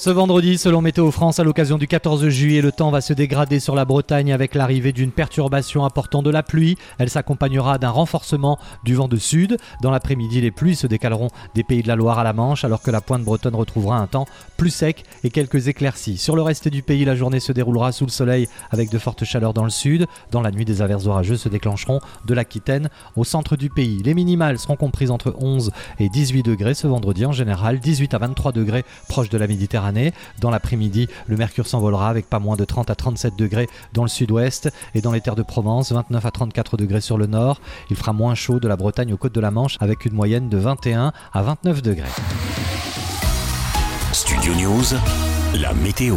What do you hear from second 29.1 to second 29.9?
de la Méditerranée.